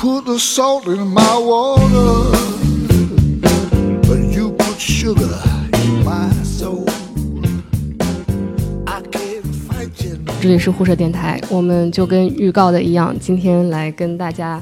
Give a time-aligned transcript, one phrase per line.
[0.00, 2.32] put the salt in my water,
[4.08, 5.28] but you put sugar
[5.74, 6.86] in my soul.
[8.86, 10.16] I can't fight you.
[10.40, 14.58] 这里是互社电台，我们就跟预告的一样，今天来跟大家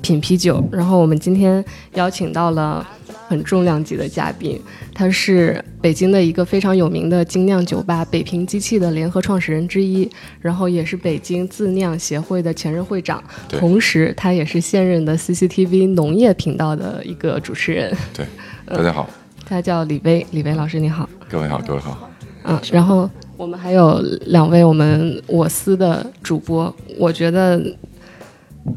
[0.00, 0.66] 品啤酒。
[0.72, 1.62] 然后我们今天
[1.92, 2.86] 邀请到了
[3.30, 4.60] 很重量级的嘉宾，
[4.92, 17.96] 他是北京的一个非常有名的精酿酒吧北平机器的联合创始人之一，然后也是北京自酿协会的前任会长，同时他也是现任的 CCTV 农业频道的一个主持人。
[18.12, 18.26] 对，
[18.66, 19.08] 大家好，
[19.46, 21.08] 他叫李威，李威老师你好。
[21.28, 22.10] 各位好，各位好。
[22.42, 27.62] 嗯，然后我们还有两位我们我司的主播，我觉得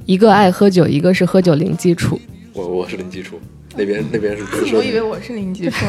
[0.05, 2.21] 一个爱喝酒，一个是喝酒零基础。
[2.54, 3.40] 我我是零基础，
[3.76, 4.76] 那边那边是资深。
[4.76, 5.86] 我以为我是零基础，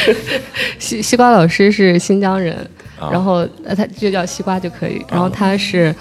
[0.78, 2.56] 西西瓜老师是新疆人，
[2.98, 5.94] 啊然后呃他就叫西瓜就可以，然后他是。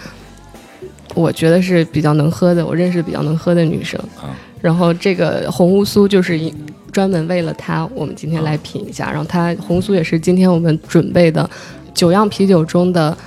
[1.13, 3.97] 我觉得是比较能喝的，我认识比较能喝的女生。
[4.21, 6.53] 啊然后这个红乌苏就是一
[6.91, 9.09] 专门为了她，我们今天来品一下。
[9.09, 11.49] 然后它红乌苏也是今天我们准备的
[11.93, 13.17] 九样啤酒中的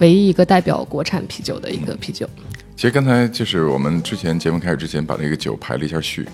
[0.00, 2.28] 唯一一个代表国产啤酒的一个啤酒。
[2.74, 6.26] 其实刚才就是我们之前节目开始之前把那个酒排了一下序，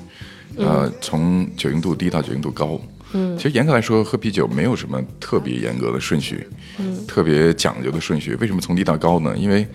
[0.56, 2.80] 呃，从酒精度低到酒精度高。
[3.14, 6.46] 嗯，其实严格来说，喝啤酒没有什么特别严格的顺序，
[6.78, 8.34] 嗯，特别讲究的顺序。
[8.36, 9.36] 为什么从低到高呢？
[9.36, 9.66] 因为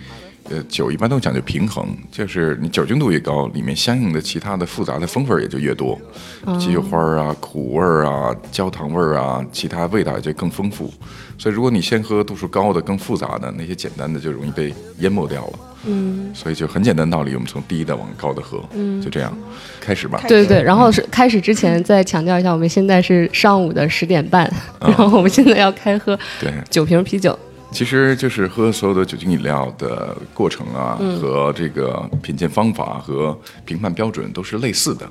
[0.50, 6.00] 呃，酒一般都讲究平衡，就是你酒精度越高，里面相应的其他的复杂的风味儿也就越多，
[6.60, 10.92] 鸡油花儿啊、苦味儿啊、焦糖味儿啊，其他味道也就更丰富。
[11.38, 15.60] 所以，如果你先喝度数高的、更复杂的，那些简单的就容易被淹没掉了。
[15.86, 19.32] 嗯，所以就很简单道理，我们从低的往高的喝，嗯，就这样，
[19.80, 20.20] 开始吧。
[20.28, 24.52] 对对对，然后是开始之前再强调一下，我们现在是上午的十点半，
[24.82, 27.38] 然后我们现在要开喝对，九瓶啤酒。
[27.72, 35.10] 其实就是喝所有的酒精饮料的过程啊，和这个品鉴方法和评判标准都是类似的。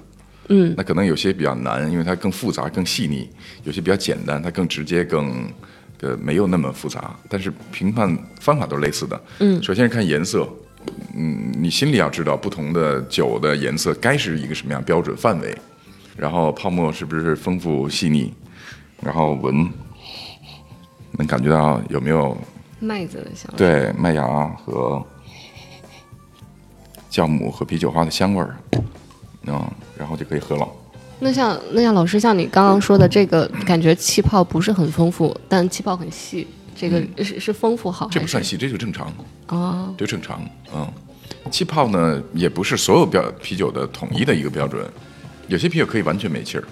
[0.48, 3.28] 嗯，那可能有些比较难，因为它更复杂、更细腻；
[3.64, 5.48] 有些比较简单，它更直接、更
[6.00, 7.14] 呃没有那么复杂。
[7.28, 9.20] 但是评判方法都是类似的。
[9.40, 10.48] 嗯，首先是看颜色。
[11.16, 15.52] 嗯，你心里要知道不同的酒的颜色该是一个什么样标准范围，
[16.16, 18.32] 然后泡沫是不是丰富细腻，
[19.02, 19.68] 然后闻
[21.18, 22.36] 能感觉到有没有
[22.80, 23.58] 麦子的香味。
[23.58, 25.04] 对麦芽和
[27.10, 28.56] 酵母和啤酒花的香味儿，
[29.46, 29.64] 嗯，
[29.96, 30.68] 然后就可以喝了。
[31.18, 38.06] 那像那像老师像你刚刚说的这个，感觉气泡不是很丰富，但气泡很细，这个是是丰富好？
[38.10, 39.10] 这不算细，这就正常，
[39.48, 40.42] 哦，这正常。
[40.74, 40.86] 嗯，
[41.50, 44.86] 气泡呢也不是所有标啤酒的统一的一个标准，
[45.48, 46.64] 有些啤酒可以完全没气儿，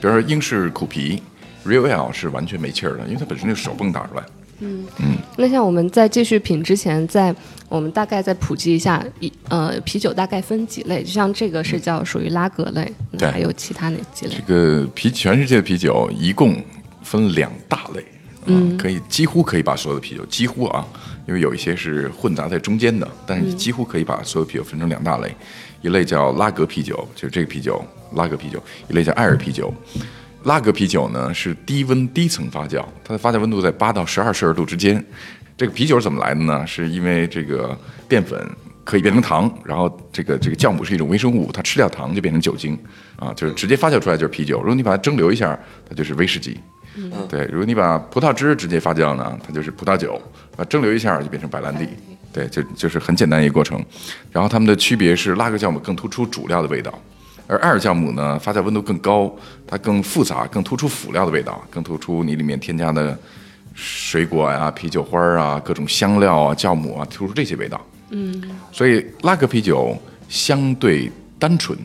[0.00, 1.22] 比如说英式苦啤
[1.64, 4.22] Real 是完全没气儿的，因为它本身就手泵打出来。
[4.64, 7.34] 嗯嗯那像我们在继续品之前，在
[7.68, 14.42] 我们大概再普及一下，一呃啤酒大概分几类，就像这个是叫属于拉格类，还有其他哪几类这？
[14.54, 16.62] 个啤全世界的啤酒一共
[17.02, 18.04] 分两大类，
[18.46, 20.86] 嗯，可以几乎可以把所有的啤酒几乎啊，
[21.26, 25.34] 因为有一些是混杂在中间的，但是几乎可以把所有啤酒分成两大类，
[25.80, 27.84] 一类叫拉格啤酒，就是这个啤酒
[28.14, 29.74] 拉格啤酒，一类叫艾尔啤酒。
[30.44, 35.04] 拉格啤酒呢是低温低层发酵，它的发酵温度在八到十二摄氏度之间。
[35.56, 36.66] 这个啤酒是怎么来的呢？
[36.66, 38.48] 是因为这个淀粉
[38.84, 42.76] 可以变成糖，然后这个这个酵母是一种微生物，它吃掉糖就变成酒精
[43.16, 44.58] 啊，就是直接发酵出来就是啤酒。
[44.58, 45.58] 如果你把它蒸馏一下，
[45.88, 46.58] 它就是威士忌。
[47.28, 50.20] 对，如果你把葡萄汁直接发酵呢，它就是葡萄酒；
[50.56, 51.88] 把蒸馏一下就变成白兰地。
[52.32, 53.82] 对，就就是很简单一个过程。
[54.30, 56.92] 然后它们的区别是，拉格酵母更突出主料的味道，
[57.52, 59.30] 而艾尔酵母呢，发酵温度更高，
[59.66, 63.18] 它更复杂，更突出辅料的味道，更突出你里面添加的
[63.74, 67.78] 水果啊、啤酒花啊、各种香料啊、酵母啊，突出这些味道。
[68.08, 68.42] 嗯，
[68.72, 69.94] 所以拉格啤酒
[70.30, 71.78] 相对单纯，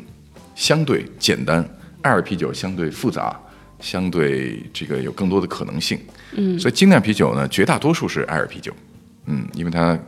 [0.55, 1.61] 相对简单；
[2.01, 3.37] 艾尔啤酒相对复杂，
[3.81, 5.99] 相对这个有更多的可能性。
[6.31, 8.71] 嗯，所以精酿啤酒呢，绝大多数是艾尔啤酒。
[9.25, 9.99] 嗯，因为它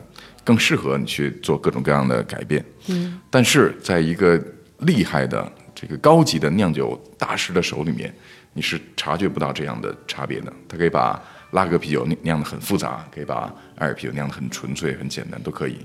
[0.46, 2.64] 更适合你去做各种各样的改变。
[2.88, 4.42] 嗯，但是在一个
[4.80, 8.14] 厉害的这个高级的酿酒大师的手里面，
[8.54, 10.52] 你是察觉不到这样的差别的。
[10.68, 11.22] 他可以把
[11.52, 15.78] 拉格啤酒酿酿得很复杂，可以把艾尔啤酒酿得很纯粹、很简单，都可以。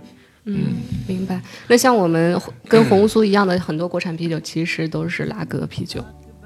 [0.46, 0.74] 嗯
[1.08, 1.40] 明白。
[1.68, 2.38] 那像我们
[2.68, 6.04] 跟红乌苏一样的很多国产啤酒，其实都是拉格啤酒。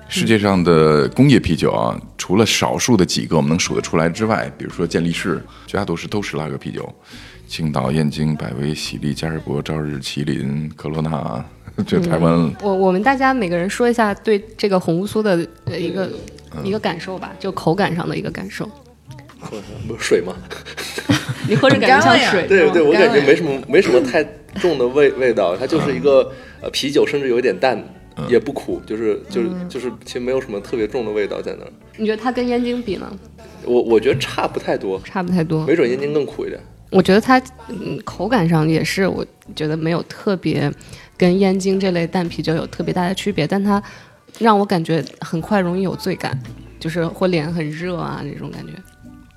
[0.09, 6.91] 世界上的工业啤酒啊，除了少数的几个我们能数得出来之外，比如说健力士，绝大多数都是拉格啤酒。
[7.47, 11.45] 青岛、燕京、百威、喜力、嘉士伯、朝日、麒麟、科罗娜，
[11.87, 16.11] 这台湾我我们大家每个人说一下对这个红乌苏的呃一个、
[16.65, 18.69] 一个感受吧，就口感上的一个感受。
[19.87, 20.35] 不是水吗？
[21.49, 24.23] 你喝着感觉像水，对对，我感觉没什么没什么太
[24.57, 27.81] 重的味味道，它就是一个呃啤酒，甚至有一点淡，
[28.29, 31.71] 也不苦，就是就是就是其实没有什么特别重的味道在那儿。
[31.97, 33.11] 你觉得它跟燕京比呢？
[33.65, 35.65] 我我觉得差不太多，差不太多。
[35.65, 36.61] 没准燕京更苦一点。
[36.91, 39.25] 我觉得它嗯口感上也是，我
[39.55, 40.71] 觉得没有特别
[41.19, 43.83] 跟燕京这类淡啤酒有特别大的区别，但它
[44.39, 46.41] 让我感觉很快容易有醉感，
[46.81, 48.73] 就是会脸很热啊那种感觉。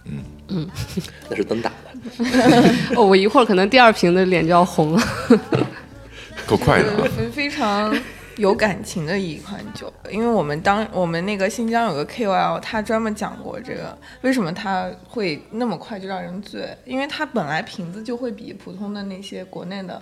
[0.06, 0.70] 嗯嗯
[1.30, 5.02] 那是灯打的， 哦，我一会儿可能第二瓶的脸就要红了。
[6.48, 7.08] 够快的啊！
[7.16, 7.96] 非非常
[8.36, 16.76] 有感情的一款酒，因为我们当我们那个新疆有个 KOL，他专门讲过这个，为什么它会那么快就让人醉？
[16.84, 20.02] 因为它本来瓶子就会比普通的那些国内的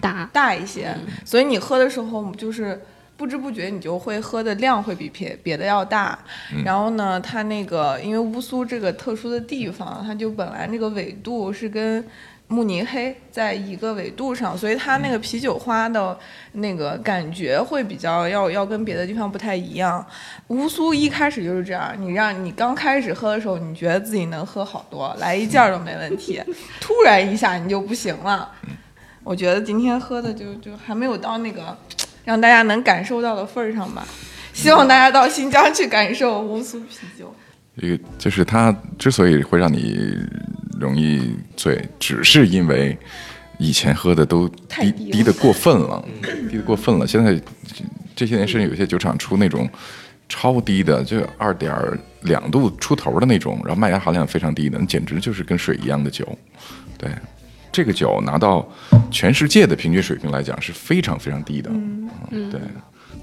[0.00, 0.28] 大。
[0.32, 0.94] 大一些，
[1.24, 2.80] 所以你喝的时候就是
[3.16, 6.18] 不知不觉你就会喝的量会比别别的要大。
[6.64, 12.04] 然后呢，它那个因为乌苏这个特殊的地方，它就本来那个纬度是跟
[12.48, 16.16] 慕尼黑在一个纬度上，所以它那个啤酒花的
[16.52, 20.04] 那个感觉会比较要要跟别的地方不太一样。
[20.48, 26.40] 乌苏一开始就是这样，你让你刚开始喝的时候，你觉得自己能喝好多，来一件都没问题，
[26.80, 28.52] 突然一下你就不行了。
[29.26, 31.76] 我觉得今天喝的就就还没有到那个
[32.24, 34.06] 让大家能感受到的份儿上吧。
[34.52, 37.34] 希望大家到新疆去感受乌苏啤酒。
[37.76, 40.16] 这个就是它之所以会让你
[40.78, 42.96] 容易醉，只是因为
[43.58, 46.04] 以前喝的都低低的过分了，
[46.48, 47.04] 低的过分了。
[47.04, 47.36] 现在
[48.14, 49.68] 这些年甚至有些酒厂出那种
[50.28, 51.74] 超低的，就二点
[52.22, 56.26] 两度出头的那种，然后麦芽含量非常低的，那简直就是跟水一样的酒。
[56.96, 57.10] 对，
[57.76, 58.66] 这个酒拿到
[59.10, 61.68] 全世界的平均水平来讲是非常非常低的。
[62.30, 62.58] 嗯，对。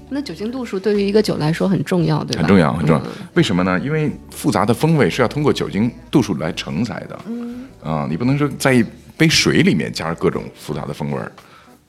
[0.08, 2.38] 那酒精度数对于一个酒来说很重要，对吧？
[2.38, 3.02] 很重要，很重要。
[3.32, 3.76] 为什么呢？
[3.80, 7.18] 因为复杂的风味是要通过酒精度数来承载的。
[7.26, 8.84] 嗯，啊，你不能说在一
[9.16, 11.32] 杯水里面加入各种复杂的风味儿，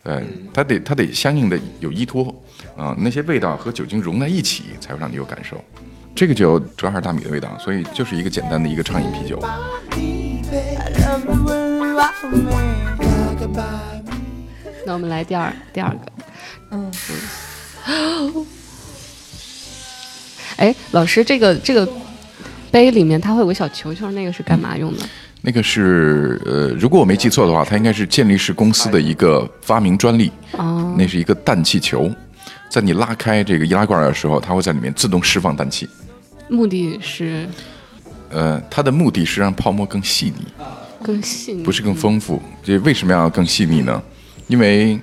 [0.04, 2.34] 对，它得它得相应的有依托
[2.76, 5.64] 啊，那些味道和酒精融在一起，才会让你有感受。
[6.16, 9.40] 这个酒主要还是大米的味道，所以就是一个简单的一个畅饮啤酒。
[14.86, 16.00] 那我们来第二第二个，
[16.72, 16.92] 嗯，
[20.58, 21.88] 哎，老师，这个这个
[22.70, 25.04] 杯里面它会有个小球球，那个是干嘛用的？
[25.42, 30.32] 那个是呃，如果我没记错的话，它应该是健力士公司的一个发明专利。
[30.54, 32.12] 哦，那是一个氮气球，
[32.70, 35.88] 在你拉开这个易拉罐的时候，它会在里面自动释放氮气。
[36.48, 37.48] 目的是
[38.30, 40.46] 呃，它的目的是让泡沫更细腻，
[41.06, 42.42] 更细腻，不是更丰富。
[42.64, 44.02] 这为什么要更细腻呢？
[44.48, 45.00] 因为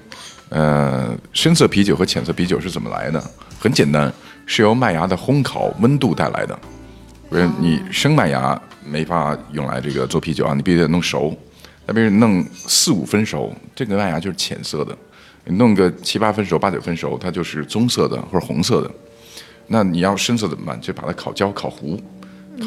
[0.48, 3.22] 呃，深色啤酒和浅色啤酒是怎么来的？
[3.60, 4.12] 很简单，
[4.44, 6.58] 是由麦芽的烘烤温度带来的。
[7.30, 11.34] 不是你生麦芽没法用来这个做啤酒啊，你必须得弄熟。
[11.86, 14.92] 那比如弄四五分熟，这个麦芽就是浅色的；
[15.44, 18.90] 你弄个七八分熟、八九分熟，它就是棕色的或者红色的。
[19.68, 20.78] 那你要深色怎么办？
[20.80, 21.98] 就把它烤焦、烤糊，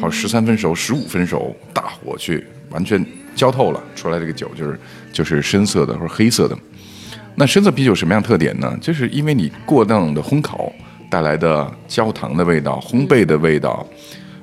[0.00, 3.04] 烤十三分熟、十五分熟，大火去完全
[3.36, 4.80] 焦透了，出来这个酒就是
[5.12, 6.58] 就是深色的或者黑色的。
[7.36, 8.76] 那深色啤酒什么样特点呢？
[8.80, 10.72] 就是因为你过当的烘烤
[11.10, 13.86] 带来的焦糖的味道、烘焙的味道，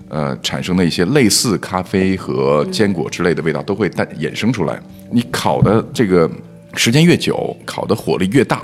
[0.09, 4.79] 呃，产生的一些类似咖啡和坚果之类的味道都会带衍生出来。
[5.11, 6.29] 你烤的这个
[6.75, 8.61] 时间越久，烤的火力越大，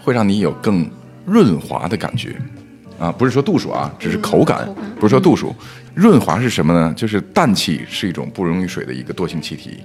[0.00, 0.88] 会让你有更
[1.26, 2.36] 润滑的感觉。
[3.00, 5.52] 啊，不是说度数啊，只是口感，不是说度数。
[5.94, 6.92] 润滑是什么呢？
[6.96, 9.80] 就是氮气是一种不溶于水的一个惰性气体，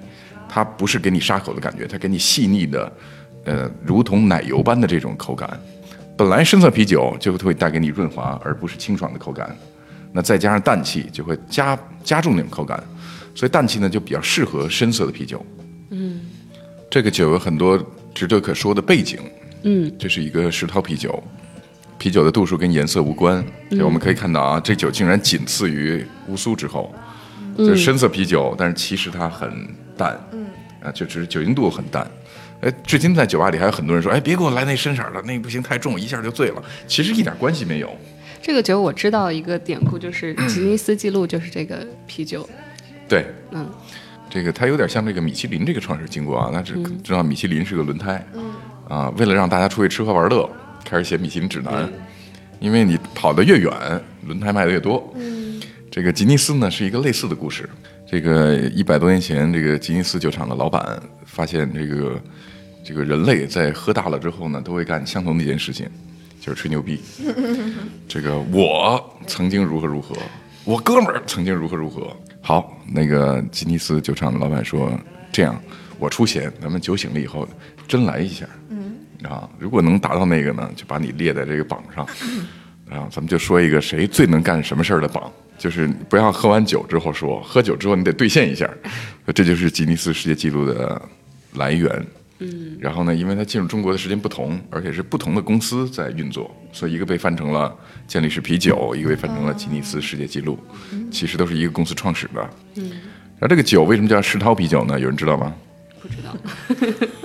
[0.47, 2.91] 它不是给你沙口的感觉，它给你细腻的，
[3.45, 5.59] 呃，如同奶油般的这种口感。
[6.17, 9.55] 本来深色啤酒就会带给你润滑，而不是清爽的口感。
[10.11, 12.81] 那再加上氮气，就会加加重那种口感。
[13.35, 15.45] 所以氮气呢，就比较适合深色的啤酒。
[15.91, 16.21] 嗯，
[16.89, 17.77] 这个酒有很多
[18.15, 19.19] 值得可说的背景。
[19.63, 21.21] 嗯，这是一个石涛啤酒，
[21.97, 23.43] 啤酒的度数跟颜色无关。
[23.71, 26.93] 就我们可以看到啊，这酒竟然仅次于乌苏之后，
[27.57, 30.45] 就是深色啤酒，但是其实它很淡，嗯，
[30.81, 32.09] 啊，就只是酒精度很淡。
[32.61, 36.63] 哎，至今在酒吧里还有很多人说，哎，别给我来那深色的，那不行，太重，一下就醉了。
[36.87, 37.95] 其实一点关系没有。
[38.41, 42.47] 这个酒我知道一个典故，就是吉尼斯纪录就是这个啤酒。
[43.07, 43.69] 对，嗯，
[44.29, 46.73] 这个它有点像这个米其林这个创始经过啊，那知
[47.03, 48.25] 知道米其林是个轮胎，
[48.87, 50.49] 啊，为了让大家出去吃喝玩乐，
[50.89, 51.91] 开始写米其林指南，
[52.59, 53.71] 因为你跑得越远，
[54.25, 55.13] 轮胎卖得越多。
[55.91, 57.69] 这个吉尼斯呢是一个类似的故事。
[58.09, 62.21] 这个一百多年前，这个吉尼斯酒厂的老板发现，这个
[62.85, 65.89] 这个人类在喝大了之后呢，都会干相同的一件事情，
[66.39, 67.01] 就是吹牛逼。
[68.07, 70.15] 这个我曾经如何如何，
[70.63, 72.15] 我哥们儿曾经如何如何。
[72.39, 74.89] 好，那个吉尼斯酒厂的老板说，
[75.33, 75.61] 这样，
[75.99, 77.45] 我出钱，咱们酒醒了以后
[77.89, 78.76] 真来一下，嗯，
[79.27, 82.05] 啊，如果能达到那个呢，就把你列在这个榜上，
[82.89, 88.69] 啊，咱们就说一个谁最能干什么事儿的榜，就是不要喝完酒之后说，喝酒之后你得兑现一下，
[89.33, 91.01] 这就是吉尼斯世界纪录的
[91.55, 92.05] 来源。
[92.39, 100.59] 嗯，然后呢，因为它进入中国的时间不同，而且是不同的公司在运作，所以一个被翻成了健力士啤酒，一个被翻成了吉尼斯世界纪录，
[101.09, 102.49] 其实都是一个公司创始的。
[102.75, 102.91] 嗯，
[103.39, 104.99] 然后这个酒为什么叫世涛啤酒呢？
[104.99, 105.51] 有人知道吗？
[105.99, 106.37] 不知道。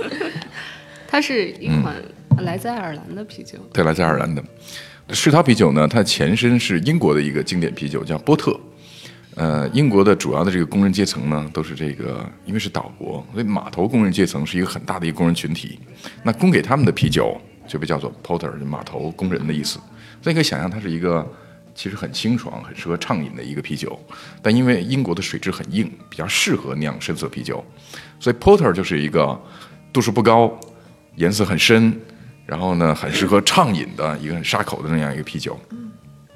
[1.12, 1.95] 它是一款
[2.38, 3.59] 来自爱尔兰的啤酒。
[3.71, 4.42] 对，来自爱尔兰的
[5.11, 8.59] 世涛啤酒呢，它前身是英国的一个经典啤酒，叫波特。
[9.35, 15.78] 呃，英国的主要的这个工人阶层呢，都是这个，因为是岛国，所以码头工人阶层是一个很大的一个工人群体。
[16.23, 19.78] 那供给他们的啤酒就被叫做 porter，就码头工人的意思。
[20.23, 21.31] 所以你可以想象，它是一个
[21.75, 24.00] 其实很清爽、很适合畅饮的一个啤酒。
[24.40, 27.62] 但因为英国的水质很硬，比较适合酿深色啤酒，
[28.19, 29.38] 所以 porter 就是一个
[29.92, 30.59] 度数不高、
[31.16, 31.95] 颜色很深，
[32.47, 35.59] 然后呢很适合畅饮的一个很沙口的那样一个啤酒。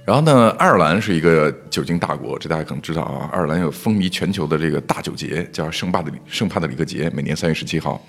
[0.04, 3.28] 然后呢，爱尔兰是一个酒精大国，这大家可能知道啊。
[3.32, 8.00] 爱尔兰有风靡全球的这个大酒节，叫圣帕的圣帕特里克节，每年三月十七号。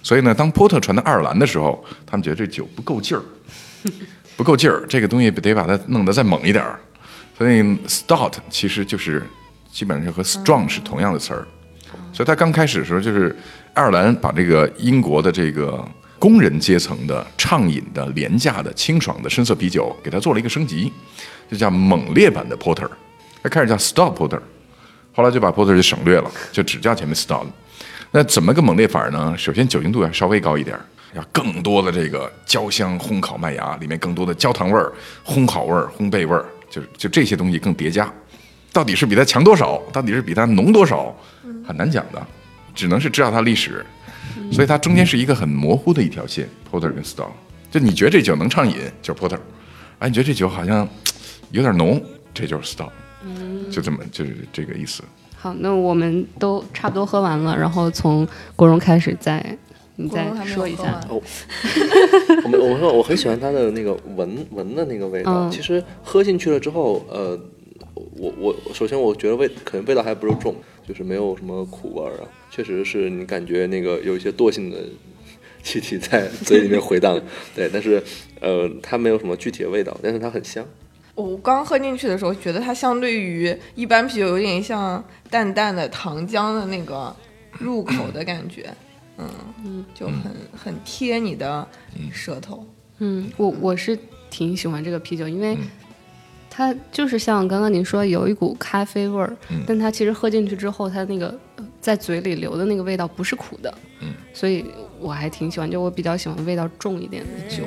[0.00, 3.22] 所以呢，当波特传到爱尔兰的时候，他们觉得这酒不够劲儿，
[4.36, 6.78] 不够劲儿，这个东西得把它弄得再猛一点儿。
[7.36, 9.20] 所以 stout 其实就是
[9.72, 11.44] 基本上和 strong 是同样的词儿。
[12.12, 13.34] 所以他刚开始的时候，就是
[13.74, 15.86] 爱尔兰把这个英国的这个。
[16.16, 20.90] 工人阶层的畅饮的廉价的清爽的深色啤酒，给它做了一个升级，
[21.50, 22.88] 就叫猛烈版的 porter，
[23.42, 24.40] 它开始叫 stout porter，
[25.12, 27.44] 后来就把 porter 就省略了，就只叫前面 stout。
[28.10, 29.34] 那怎么个猛烈法呢？
[29.36, 30.78] 首先酒精度要稍微高一点，
[31.14, 34.90] 要更多的这个焦香烘烤麦芽，里面更多的焦糖味儿、
[35.26, 38.10] 烘烤味儿、烘焙味儿，就就这些东西更叠加。
[38.72, 39.78] 到底是比它强多少？
[39.92, 41.14] 到底是比它浓多少？
[41.66, 42.26] 很难讲的，
[42.74, 43.84] 只能是知道它历史。
[44.50, 47.28] 所以它中间是一个很模糊的一条线，porter 跟 stout，
[47.70, 49.38] 就你觉得这酒能畅饮就是 porter，
[49.98, 50.88] 哎，你觉得这酒好像
[51.50, 52.02] 有点浓，
[52.32, 52.90] 这就是 stout，
[53.70, 55.02] 就这么就是这个意思。
[55.36, 58.26] 好，那我们都差不多喝完了，然后从
[58.56, 59.56] 国荣开始再
[59.96, 61.00] 你再说一下。
[61.08, 61.20] 哦，
[62.50, 67.38] 我我说我很喜欢它的那个闻闻的那个味道，其实喝进去了之后，呃，
[67.94, 70.54] 我我首先我觉得味可能味道还不是重。
[70.86, 74.78] 就是没有什么苦味儿啊，确实是你感觉那个有一些惰性的
[75.62, 77.20] 气体在 嘴里面回荡，
[77.54, 78.02] 对，但是
[78.40, 80.64] 呃，它没有什么具体的味道，但是它很香。
[81.14, 87.14] 我刚喝进去的时候，觉得它相对于一般啤酒有点像淡淡的糖浆的那个
[87.52, 88.68] 入口的感觉，
[89.16, 89.28] 嗯
[89.64, 91.66] 嗯，就很很贴你的
[92.12, 92.66] 舌头。
[92.98, 93.98] 嗯，我我是
[94.28, 95.56] 挺喜欢这个啤酒，因为。
[96.56, 101.36] 它就是像刚刚您说有一股咖啡味儿，但它其实喝进去之后，它那个
[101.80, 104.64] 在嘴里留的那个味道不是苦的，嗯，所以
[105.00, 107.64] 我还挺喜欢，就我比较喜欢味道重一点的酒。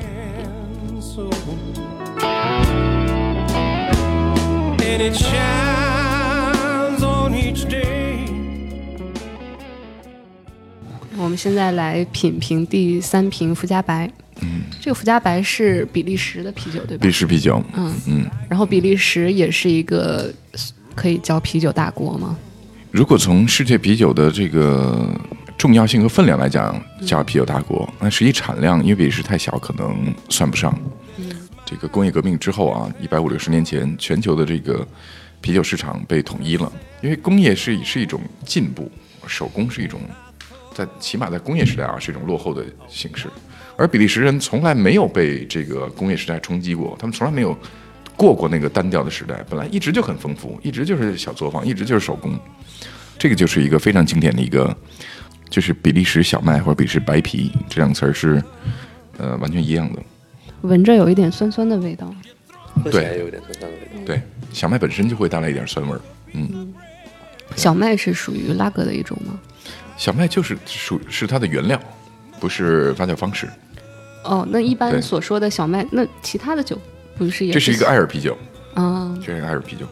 [11.17, 14.10] 我们现在来品评第三瓶福加白。
[14.41, 17.01] 嗯，这个福加白是比利时的啤酒，对吧？
[17.01, 17.63] 比利时啤酒。
[17.74, 18.25] 嗯嗯。
[18.50, 20.34] 然后比利时也是一个
[20.96, 22.38] 可以叫啤酒大国吗？
[22.91, 25.10] 如果从世界啤酒的这个
[25.58, 30.77] 重要性和分量来讲，叫啤酒大国，那实际产量因为比利时太小，可能算不上。
[31.17, 31.29] 嗯。
[31.65, 34.88] 这个工业革命之后啊，一百五六十年前，全球的这个
[35.41, 38.89] 啤酒市场被统一了，因为工业是是一种进步，
[39.27, 40.00] 手工是一种，
[40.74, 43.27] 在起码在工业时代啊是一种落后的形式。
[43.77, 47.55] 而比利时人从来没有被这个工业时代冲击过，他们从来没有
[48.15, 52.38] 过过那个单调的时代，本来一直就很丰富，一直就是小作坊，一直就是手工。
[53.19, 54.75] 这个就是一个非常经典的一个，
[55.50, 58.43] 就是比利时小麦或者比利时白啤这两个词儿是
[59.17, 60.01] 呃完全一样的。
[60.62, 62.12] 闻着有一点酸酸的味道，
[62.86, 64.05] 对，有点酸酸的味道。
[64.05, 66.01] 对，小麦本身就会带来一点酸味儿。
[66.34, 66.74] 嗯，
[67.55, 69.39] 小麦是属于拉格的一种吗？
[69.96, 71.79] 小麦就是属是它的原料，
[72.39, 73.48] 不是发酵方式。
[74.27, 76.77] 哦，那一般所说的小麦，那其他的酒
[77.17, 77.53] 不是也？
[77.53, 78.38] 这是一个艾尔啤酒
[78.74, 79.86] 啊，这是一个艾尔啤酒，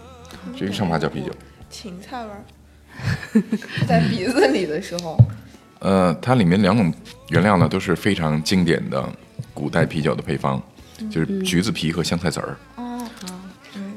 [0.54, 1.32] 这是一个上发酵啤酒。
[1.70, 2.44] 芹菜味儿，
[3.88, 5.18] 在鼻子里的时候。
[5.80, 6.92] 呃，它里面两种
[7.30, 9.08] 原料呢都是非常经典的
[9.54, 10.62] 古代啤酒的配方，
[11.12, 12.58] 就是橘子皮和香菜籽儿。
[12.78, 13.08] 哦，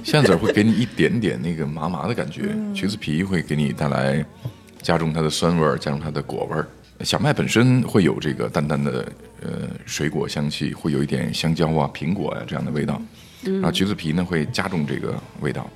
[0.04, 4.24] 香菜籽儿会给你一点点那个麻麻的感觉，橘子皮会给你带来
[4.82, 6.68] 加重它的酸味儿，加重它的果味儿。
[7.04, 9.06] 小麦本身会有这个淡淡的
[9.40, 9.50] 呃
[9.86, 13.00] 水果香气，会有一点香蕉啊、苹果啊这样的味道，
[13.44, 15.68] 然后橘子皮呢会加重这个味道。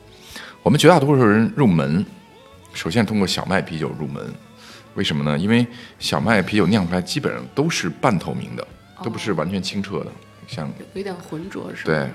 [0.64, 2.04] 我们绝大多数人入门，
[2.74, 4.32] 首先通过小麦啤酒入门，
[4.94, 5.38] 为什么呢？
[5.38, 5.64] 因为
[6.00, 8.66] 小麦啤酒酿出来基本上都是半透明的，
[9.04, 10.12] 都不是完全清澈的，
[10.48, 11.92] 像有点浑浊是吧？
[11.92, 12.10] 对，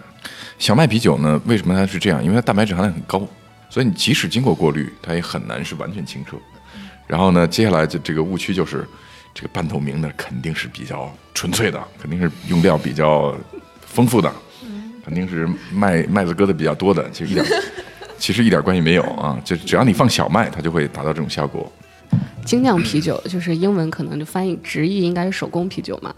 [0.59, 2.21] 小麦啤酒呢，为什么它是这样？
[2.21, 3.25] 因为它蛋白质含量很高，
[3.69, 6.37] 所以你即使经过过滤，它也很难是完全清澈。
[7.07, 8.85] 然后呢，接下来就这个误区就是，
[9.33, 13.35] 这个半透明的肯定是比较纯粹的，肯定是用料比较
[13.85, 14.31] 丰富的，
[15.05, 17.45] 肯定是麦麦子割的比较多的，其实一点
[18.19, 21.71] 其实一点关系没有啊，就只要你放小麦，它就会达到这种效果。
[22.45, 26.13] 精酿啤酒就是英文可能就翻译直译应该是手工啤酒嘛，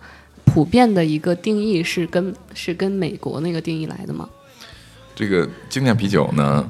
[0.46, 4.28] 普遍的一个定义是跟是跟美国那个定义来的吗？
[5.16, 6.70] 这个精酿啤酒呢，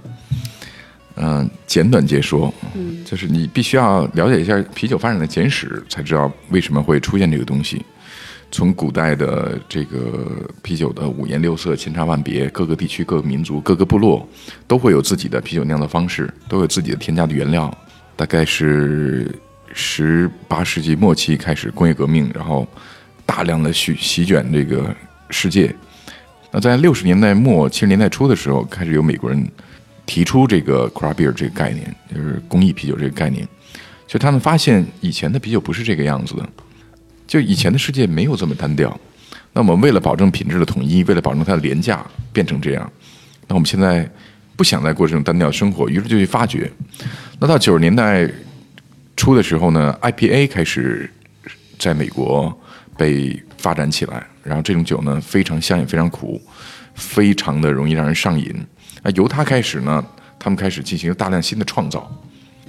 [1.22, 7.86] 嗯、简短截说，嗯，就是你必须要了解一下啤酒发展的简史，才知道为什么会出现这个东西。
[8.52, 14.28] 从古代的这个啤酒的五颜六色、千差万别，各个地区、各个民族、各个部落
[14.66, 17.72] 都会有自己的啤酒酿造方式，都有自己的添加的原料。
[18.16, 19.30] 大概是
[19.74, 22.68] 十八世纪末期开始工业革命，然后
[23.26, 24.96] 大量的席席卷这个
[25.30, 25.74] 世界。
[26.52, 29.48] 那在六十年代末七十年代初的时候，开始有美国人
[30.10, 33.48] 提出这个 craft beer 这个概念，就是工艺啤酒这个概念。
[34.08, 36.50] 就他们发现以前的啤酒不是这个样子的，
[37.28, 39.00] 就以前的世界没有这么单调。
[39.54, 42.92] 那我们为了保证品质的统一，为了保证它的廉价，变成这样。
[43.48, 44.10] 那我们现在
[44.56, 46.68] 不想再过这种单调生活，于是就去发掘。
[47.40, 48.28] 那到九十年代
[49.16, 51.08] 初的时候呢，IPA 开始
[51.78, 52.60] 在美国
[52.98, 56.42] 被发展起来，然后这种酒呢非常香也非常苦，
[56.96, 58.52] 非常的容易让人上瘾。
[59.04, 60.06] 那，由它开始呢，
[60.38, 62.10] 他们开始进行大量新的创造，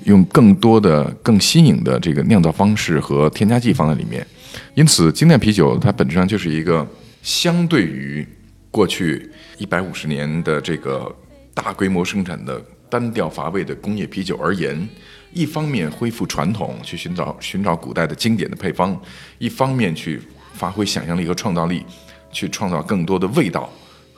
[0.05, 4.27] 用更多的、更新颖的这个酿造方式和添加剂放在里面。
[4.75, 6.87] 因此，精酿啤酒它本质上就是一个
[7.23, 8.27] 相对于
[8.71, 11.15] 过去一百五十年的这个
[11.53, 14.89] 大规模生产的单调乏味的工业啤酒而言，
[15.33, 18.95] 一方面恢复传统，去寻找寻找古代的经典的配方；
[19.39, 20.21] 一方面去
[20.55, 21.85] 发挥想象力和创造力，
[22.33, 23.69] 去创造更多的味道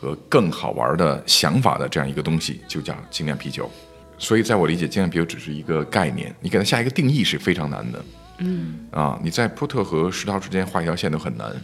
[0.03, 3.71] 和更好玩的想法的这样一个东西，就叫精酿啤酒。
[4.19, 8.05] 所以，在我理解，精酿啤酒只是一个概念，你给它下一个定义是非常难的。
[8.39, 11.55] 嗯，啊，你在波特和石涛之间画一条线都很难。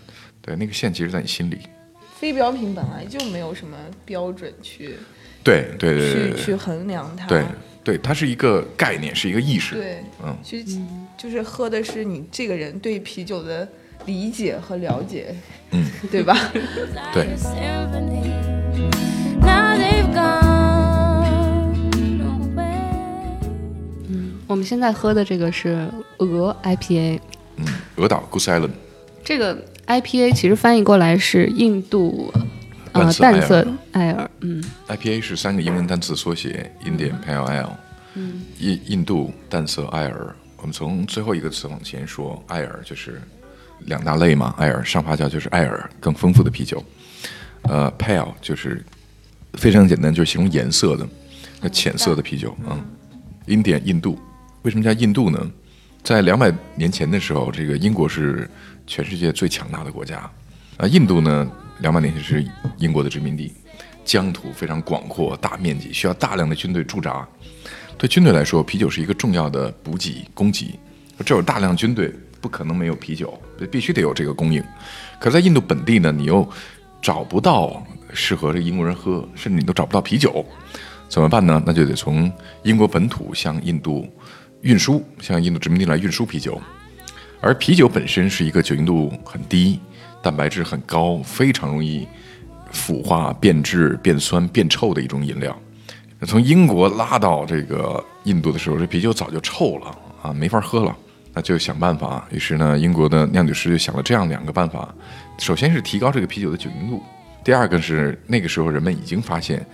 [0.41, 1.59] 对，那个线其实在你心里。
[2.17, 4.95] 非标品本来就没有什么标准去
[5.43, 7.27] 对对对对去去衡量它。
[7.27, 7.45] 对
[7.83, 9.75] 对，它是一个概念，是一个意识。
[9.75, 10.81] 对，嗯，其实
[11.17, 13.69] 就是喝的是你这个人对啤酒的
[14.07, 15.35] 理解和了解，
[15.71, 16.37] 嗯，对吧？
[17.13, 17.29] 对。
[19.43, 20.05] Away.
[24.47, 27.21] 我们现在喝的这个是鹅 IPA，
[27.57, 28.71] 嗯，鹅岛 Goose Island
[29.23, 32.33] 这个 IPA 其实翻译过来是印度
[32.93, 37.71] 呃淡色艾尔淡色艾尔，嗯 IPA 是三个英文单词缩写，Indian Pale Ale，
[38.15, 40.35] 嗯，印印度淡色艾尔。
[40.57, 43.21] 我们从最后一个词往前说，艾尔就是
[43.87, 46.83] 两大类嘛，艾尔上发酵就是艾尔更丰富的啤酒，
[47.63, 48.85] 呃，Pale 就是
[49.55, 51.09] 非常简单，就是形容颜色的，
[51.61, 52.79] 那浅色的啤酒啊。
[53.47, 54.19] Indian 印度
[54.63, 55.51] 为什么叫印度呢？
[56.03, 58.49] 在两百年前的时候，这个英国是
[58.87, 60.31] 全世界最强大的国家，
[60.77, 62.45] 啊，印度呢，两百年前是
[62.77, 63.53] 英国的殖民地，
[64.05, 67.27] 疆土非常广阔、大面积，需要大量的军队驻扎。
[67.97, 70.79] 对军队来说，啤酒是一个重要的补给供给。
[71.27, 73.39] 这有大量军队，不可能没有啤酒，
[73.71, 74.63] 必须得有这个供应。
[75.21, 76.49] 可，在印度本地呢，你又
[77.01, 80.45] 找不到适合这英国人喝，甚至你都找不到啤酒，
[81.09, 81.63] 怎么办呢？
[81.67, 82.31] 那就得从
[82.63, 84.07] 英国本土向印度
[84.63, 86.61] 运输，向印度殖民地来运输啤酒。
[87.41, 89.79] 而啤酒本身是一个酒精度很低、
[90.21, 92.07] 蛋白质很高、非常容易
[92.73, 95.57] 腐化、变质、变酸、变臭的一种饮料。
[96.27, 100.97] 从英国拉到这个印度的时候，这啤酒早就臭了啊，没法喝了。
[101.33, 104.93] 那就想办法，于是呢，英国的酿酒师就想了这样两个办法：
[105.39, 106.99] 首先是提高这个啤酒的酒精度；
[107.45, 109.65] 第二个是那个时候人们已经发现，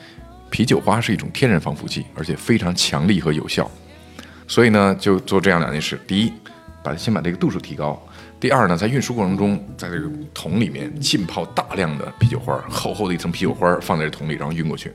[0.51, 3.71] 啤酒花是一种天然防腐剂，而且非常强力和有效。
[4.47, 6.33] 所以呢，就做这样两件事：第一，
[6.83, 7.99] 把它先把这个度数提高；
[8.39, 14.93] 第二呢，在运输过程中，在这个桶里面浸泡大量的啤酒花，厚厚的一层啤酒花放在这桶里，然后运过去，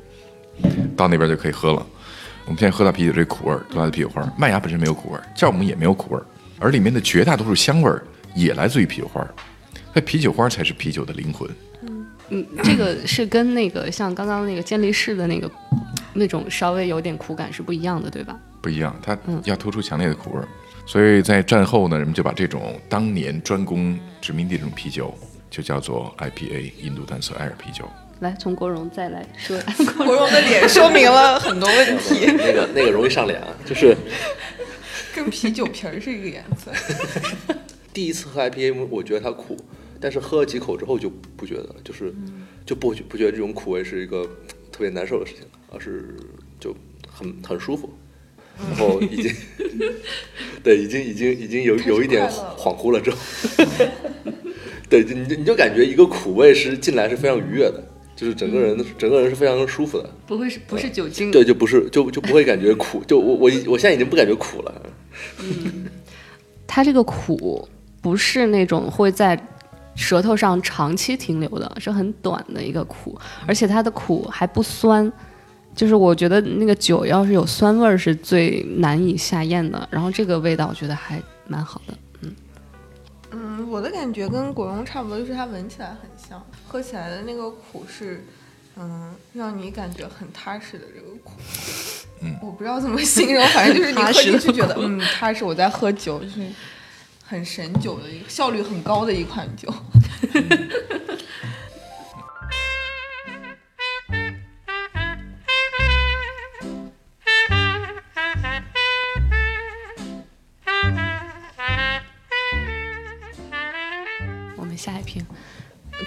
[0.95, 1.83] 到那边就可以喝了。
[2.45, 4.21] 我们现在喝到啤酒这苦味儿，都来自啤酒花。
[4.37, 6.21] 麦芽本身没有苦味，酵母也没有苦味，
[6.59, 8.03] 而里面的绝大多数香味儿
[8.35, 9.21] 也来自于啤酒花。
[9.93, 11.49] 所以啤酒花才是啤酒的灵魂。
[12.29, 15.49] 嗯，这个是跟那个像刚刚那个健力士的那个
[16.13, 18.37] 那种稍微有点苦感是不一样的，对吧？
[18.61, 20.47] 不一样，它要突出强烈的苦味儿。
[20.85, 25.11] 所以在战后呢，人们就把这种当年专攻殖民地这种啤酒，
[25.49, 27.89] 就叫做 IPA 印度淡色艾尔啤酒。
[28.19, 29.57] 来，从国荣再来说，
[30.03, 33.95] 国荣的脸说明了很多问题，那个那个容易上脸啊，就是
[35.19, 36.71] 跟啤酒瓶儿是一个颜色。
[37.93, 39.57] 第一次喝 IPA，我觉得它苦，
[39.99, 42.13] 但是喝了几口之后就不觉得了，就是
[42.65, 44.23] 就不不觉得这种苦味是一个
[44.71, 46.15] 特别难受的事情，而是
[46.57, 46.73] 就
[47.05, 47.91] 很很舒服，
[48.57, 49.35] 然后已经
[50.63, 53.17] 对已经已经已经有有一点恍惚了之后，
[54.89, 57.83] 对，你就你就感觉一个苦味是进来是非常愉悦的，
[58.19, 61.31] 就是整个人整个人是非常舒服的，不会是不是酒精？
[61.31, 64.81] 对，就不是就就不会感觉苦，就我我我现在已经不感觉苦了，
[65.39, 65.85] 嗯
[66.67, 67.65] 它这个苦
[68.01, 69.41] 不是那种会在
[69.95, 75.09] 舌头上长期停留的，是很短的一个苦，而且它的苦还不酸。
[75.75, 81.93] 就是我觉得那个酒要是有酸味儿是最难以下咽的，然后这个味道我觉得还蛮好的。
[83.31, 88.25] 嗯，我的感觉跟果蓉差不多，就是它闻起来很香，喝起来的那个苦是，
[88.75, 91.33] 嗯，让你感觉很踏实的这个苦。
[92.21, 96.41] 嗯我不知道怎么形容，反正就是你喝进去觉得，嗯，踏实，我在喝酒，就是
[97.25, 99.71] 很神酒的一个效率很高的一款酒。
[99.71, 101.08] 我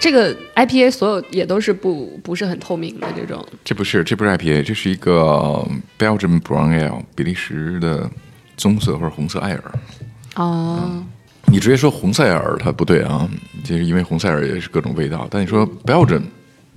[0.03, 3.41] 这个 IPA 所有也都是不不是很透明的这种。
[3.63, 5.65] 这不是，这不是 IPA，这是一个
[5.97, 8.11] Belgian Brown Ale，比利时的
[8.57, 9.63] 棕色或者红色艾尔。
[10.35, 11.01] 哦，
[11.45, 13.29] 你直接说红塞尔，它不对啊，
[13.63, 15.25] 就是因为红塞尔也是各种味道。
[15.31, 16.23] 但你说 Belgian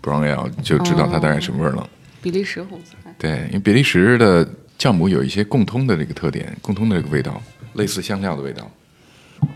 [0.01, 1.91] Brown Ale，就知道它大概什么味儿了。
[2.23, 2.95] 比利时红色。
[3.19, 8.71] 对，因为比利时的酵母有一些共通的这个特点，共通的这个味道，类似香料的味道，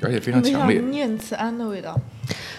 [0.01, 0.81] 而且非常强烈。
[0.81, 1.99] 念慈庵的味道。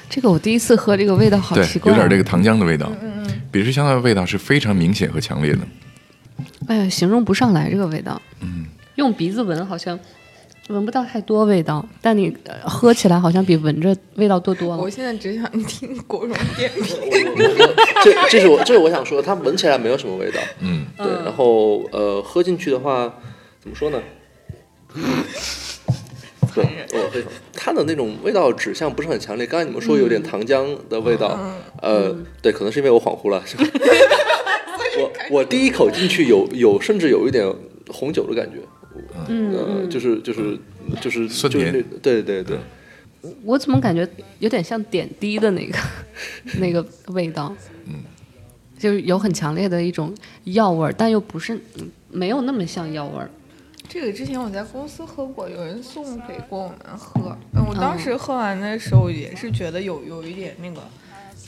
[0.09, 2.23] 这个我第一次喝，这个味道好奇，怪、啊有点这个。
[2.23, 2.91] 糖浆的味道。
[3.01, 5.59] 嗯嗯比利时香料的味道是非常明显和强烈的。
[6.67, 8.21] 哎呀，形容不上来这个味道。
[8.41, 8.65] 嗯，
[8.95, 9.99] 用鼻子闻好像
[10.69, 14.81] 闻不到太多味道，但你呃喝起来好像比闻着味道多多了。
[14.81, 16.97] 我现在只想听国荣点评。
[18.03, 23.13] 这这是我这是我想说的，它闻起来没有什么味道，嗯，对，然后呃，喝进去的话，
[23.59, 23.99] 怎么说呢？
[26.55, 29.45] 对， 我非常它的那种味道指向不是很强烈。
[29.47, 31.39] 刚才你们说有点糖浆的味道，
[31.81, 33.43] 呃，对，可能是因为我恍惚了。
[34.99, 37.49] 我我第一口进去有有甚至有一点
[37.87, 38.57] 红酒的感觉，
[39.29, 40.57] 嗯呃，就是就是
[40.99, 42.57] 就是酸甜就是那对对对，
[43.43, 44.07] 我怎么感觉
[44.39, 45.77] 有点像点滴的那个
[46.59, 47.55] 那个味道？
[47.85, 47.93] 嗯，
[48.77, 53.29] 就是有很强烈的一种药味儿，但又不是嗯没有那么像药味儿。
[53.93, 57.37] 这个之前我在公司喝过，有人送给过我们喝。
[57.53, 60.81] 嗯，我当时喝完的时候也是觉得有有一点那个，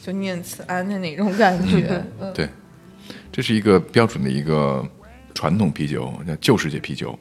[0.01, 2.03] 就念慈庵的那种感觉。
[2.19, 2.49] 嗯，对，
[3.32, 4.86] 这是一个标准的一个
[5.34, 7.17] 传统啤酒，叫旧世界啤酒。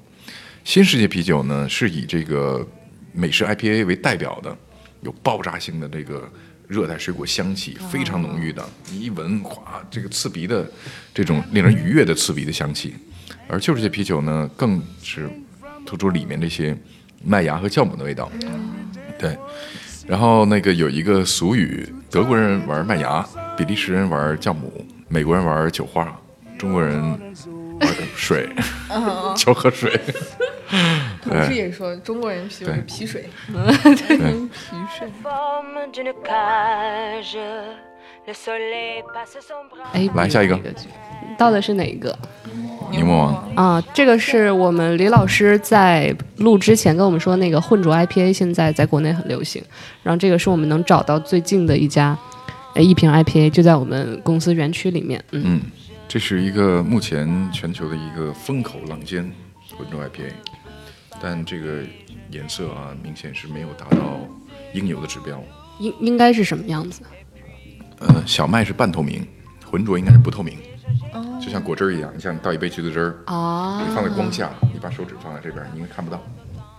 [0.65, 2.67] 新世界啤酒呢，是以这个
[3.13, 4.57] 美式 IPA 为代表的，
[5.03, 6.29] 有爆炸性的这个
[6.67, 10.69] 热带水果香气，非常浓郁的，你一闻，哗，这个刺鼻的
[11.15, 12.97] 这种令人愉悦的刺鼻的香气。
[13.49, 15.29] 而旧世界啤酒呢，更是
[15.85, 16.77] 突出里面这些
[17.25, 18.31] 麦芽和酵母的味道。
[19.19, 19.37] 对，
[20.07, 23.25] 然后那个有一个俗语，德国人玩麦芽，
[23.57, 26.21] 比利时人玩酵母，美国人玩酒花，
[26.59, 28.49] 中国人玩水，
[29.37, 30.01] 就喝水。
[31.23, 33.29] 同事也说中国人啤啤水。
[33.53, 35.09] 对，啤水。
[39.93, 40.59] 哎，来下一个
[41.37, 42.17] 到的是哪一个？
[42.93, 49.63] 柠檬王，啊，这个是我们李老师在录之前跟我们说，那个混浊 IPA 现在在国内很流行，
[50.03, 52.17] 然后这个是我们能找到最近的一家，
[52.75, 55.61] 呃，一瓶 IPA 就在我们公司园区里面，嗯，嗯，
[56.07, 59.29] 这是一个目前全球的一个风口浪尖
[59.77, 60.33] 混浊 IPA，
[61.21, 61.79] 但这个
[62.31, 64.21] 颜色啊，明显是没有达到
[64.75, 65.43] 应有的指标。
[65.81, 67.03] 应应该是什么样子？
[68.01, 69.27] 呃，小麦是半透明，
[69.65, 70.59] 浑浊应该是不透明，
[71.41, 72.11] 就像果汁儿一样。
[72.15, 76.21] 你像倒一杯橘子汁儿，啊你放在光下，你把手指放在这边，你应该看不到，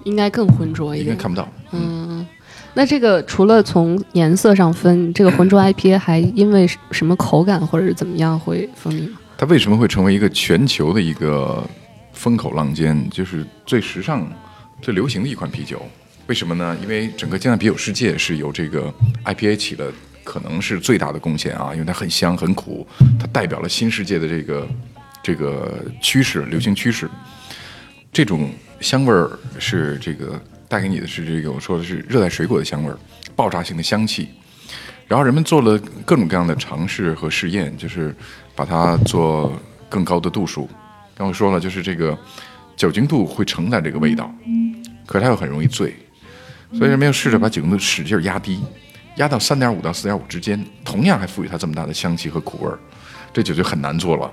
[0.04, 1.10] 应该更浑浊一点。
[1.10, 1.48] 应该看不到。
[1.72, 2.26] 嗯
[2.76, 9.20] 那这个除了从颜色上分，这个浑浊 IPA 还因为什么口感或者是怎么样会分明吗？
[9.38, 11.64] 它为什么会成为一个全球的一个
[12.14, 14.28] 风口浪尖，就是最时尚、
[14.82, 15.80] 最流行的一款啤酒？
[16.26, 16.76] 为什么呢？
[16.82, 18.92] 因为整个精酿啤酒世界是由这个
[19.26, 19.92] IPA 起了
[20.24, 22.88] 可能是最大的贡献啊，因为它很香很苦，
[23.20, 24.68] 它代表了新世界的这个
[25.22, 27.10] 这个趋势、流行趋势。
[28.12, 32.98] 这种香味儿是这个带给你的是这个我说的是热带水果的香味儿，
[33.36, 34.30] 爆炸性的香气。
[35.08, 38.16] 然后人们做了各种各样的尝试和试验，就是
[38.56, 39.54] 把它做
[39.90, 40.68] 更高的度数。
[41.16, 42.18] 刚才我说了，就是这个
[42.76, 44.34] 酒精度会承载这个味道，
[45.06, 45.94] 可是它又很容易醉，
[46.74, 48.64] 所以人们又试着把酒精度使劲压低，
[49.18, 52.80] 压到三点五到四点五之间，同样还赋予它这么大的香气和苦味儿，
[53.32, 54.32] 这酒就很难做了，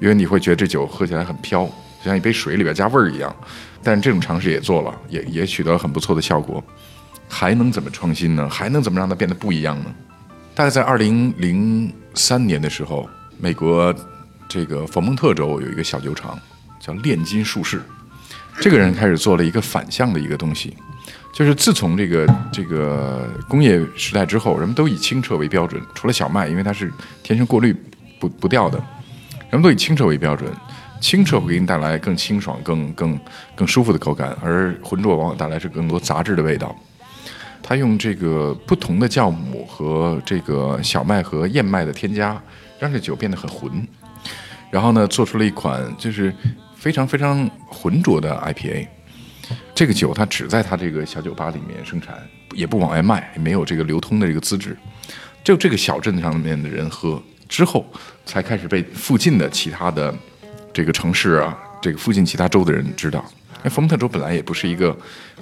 [0.00, 3.34] 因为你会觉得这酒喝起来很飘，就像一杯水里边加味儿一样。
[3.82, 6.62] 但是这种尝试也做了，也也取得了很不错的效果。
[7.28, 8.48] 还能怎么创新呢？
[8.48, 9.86] 还能怎么让它变得不一样呢？
[10.54, 13.94] 大概在二零零三年的时候，美国
[14.46, 16.38] 这个佛蒙特州有一个小酒厂
[16.78, 17.82] 叫炼金术士，
[18.60, 20.76] 这个人开始做了一个反向的一个东西，
[21.32, 27.74] 就是自从这个这个工业时代之后，人们都以清澈为标准，除了小麦，因为它是天生过滤
[28.20, 28.78] 不不掉的，
[29.50, 30.50] 人们都以清澈为标准。
[31.00, 33.18] 清澈会给你带来更清爽、更更
[33.56, 36.76] 更舒服的口感，而浑浊往往带来是更多杂质的味道。
[37.60, 42.40] 他用这个不同的酵母和这个小麦和燕麦的添加，
[42.78, 43.84] 让这酒变得很浑。
[44.70, 46.32] 然后呢，做出了一款就是
[46.76, 48.86] 非常非常浑浊的 IPA。
[49.74, 52.16] 这个酒它只在它这个小酒吧里面生产，
[52.54, 54.76] 也不往外卖，也没有这个流通的这个资质。
[55.44, 57.84] 就这个小镇上面的人喝之后，
[58.24, 60.14] 才开始被附近的其他的。
[60.74, 63.22] 这个城市啊，这个附近其他州的人知道，
[63.58, 64.96] 因为佛蒙特州本来也不是一个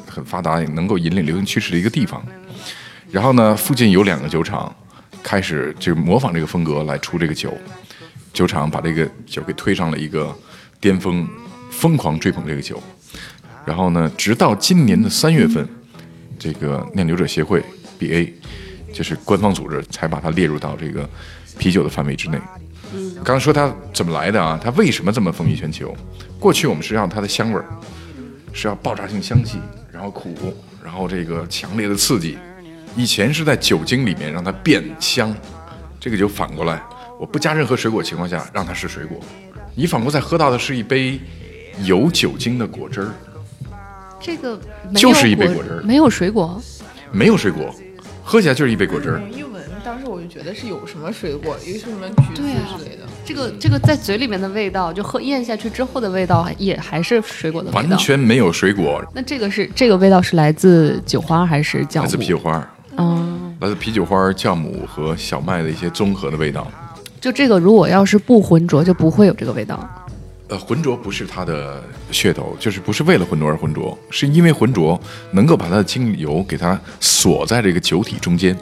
[0.05, 2.21] 很发达、能够引领流行趋势的一个地方。
[3.13, 4.75] 然后呢，附近有两个酒厂
[5.23, 7.57] 开始就模仿这个风格来出这个酒，
[8.33, 10.37] 酒厂把这个酒给推上了一个
[10.81, 11.25] 巅峰，
[11.71, 12.83] 疯狂追捧这个酒。
[13.71, 15.65] 然后呢，直到今年的三月份，
[16.37, 17.63] 这个酿酒者协会
[18.01, 18.33] BA
[18.93, 21.09] 就是官方组织才把它列入到这个
[21.57, 22.39] 啤酒的范围之内。
[23.19, 24.59] 刚刚说它怎么来的啊？
[24.61, 25.97] 它为什么这么风靡全球？
[26.41, 27.65] 过去我们是要它的香味儿
[28.53, 29.61] 是要爆炸性香气，
[29.93, 30.35] 然后苦，
[30.83, 32.37] 然后这个强烈的刺激。
[32.97, 35.33] 以前是在酒精里面让它变香，
[36.01, 36.83] 这个就反过来，
[37.21, 39.21] 我不加任何水果情况下让它是水果，
[39.77, 41.21] 你仿佛在喝到的是一杯
[41.85, 43.15] 有酒精的果汁儿。
[44.21, 44.61] 这个
[44.95, 46.61] 就是一杯果汁儿，没有水果，
[47.11, 47.75] 没有水果，
[48.23, 49.23] 喝起来就是一杯果汁儿。
[49.83, 52.43] 当时我就觉得是有什么水果，有什么橘子
[52.77, 53.09] 之类的。
[53.25, 57.81] 这个这个在嘴里面的味道，就喝咽下去之后的味道，也还是水果的味道。
[57.81, 59.03] 完全没有水果。
[59.15, 62.03] 那这个是这个味道是来自酒花还是酵母？
[62.03, 62.71] 来自啤酒花。
[62.99, 66.71] 嗯，来自啤酒花、酵母和小麦的一些综合的味道。
[67.19, 69.89] 就这个，如果要是不浑浊，就不会有这个味道。
[70.51, 78.57] 呃，浑浊不是它的噱头，就是不是为了浑浊而浑浊，是因为浑浊能够把它的精油给它锁在这个酒体中间。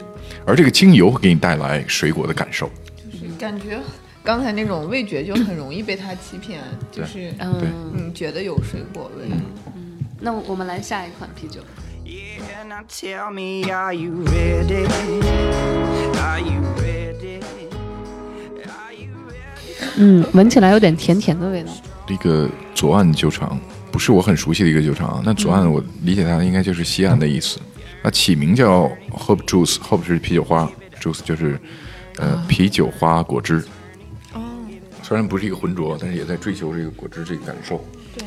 [0.45, 2.69] 而这个精油会给你带来水果的感受，
[3.11, 3.79] 就是感觉
[4.23, 9.25] 刚才那种味觉就很容易被它欺骗，就是嗯，你觉得有水果味。
[9.75, 11.59] 嗯，那我们来下一款啤酒。
[20.01, 21.71] 嗯，闻起来有点甜甜的味道。
[22.07, 23.59] 一个左岸酒厂
[23.91, 27.59] 不是我很熟悉的一个酒厂啊，那左岸我理解它应该就是西岸的意思。
[28.01, 31.59] 那，起名叫 Hope Juice，Hope 是啤酒花，Juice 就是
[32.15, 33.61] 呃啤酒花果汁。
[34.33, 34.41] 哦，
[35.03, 37.83] 虽然不是一个浑浊，但是也在追求这个果汁这个感受。
[38.17, 38.25] 对，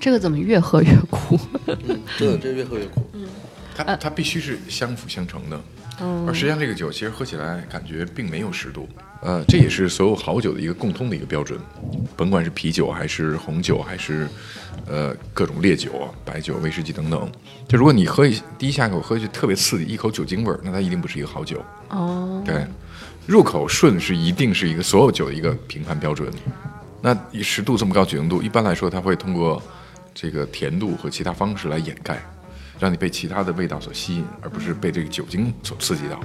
[0.00, 1.36] 这个怎么越喝越苦？
[2.16, 3.04] 对，这越喝越苦。
[3.12, 3.26] 嗯，
[3.74, 5.60] 它它必须是相辅相成的。
[6.00, 8.88] 嗯，而实际上这个酒其实喝起来感觉并没有十度。
[9.22, 11.58] 呃，这也是所有好酒的一个共通的一个标准，
[12.16, 14.28] 甭管是啤酒还是红酒还是。
[14.88, 17.28] 呃，各种烈酒、白酒、威士忌等等，
[17.66, 21.60] 就如果你喝一第一下口喝去特别刺激，一口酒精味儿，那它一定不是一个好酒。
[21.88, 22.64] 哦，对，
[23.26, 26.30] 入口顺是一定是一个所有酒的一个评判标准。
[27.00, 29.60] 那以十度这么高酒精度，一般来说它会通过
[30.14, 32.24] 这个甜度和其他方式来掩盖，
[32.78, 36.20] 让你被其他的味道所吸引，而不是被这个酒精所刺激到。